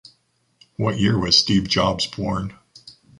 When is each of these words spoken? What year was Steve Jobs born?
What 0.77 0.97
year 0.99 1.19
was 1.19 1.37
Steve 1.37 1.67
Jobs 1.67 2.07
born? 2.07 2.55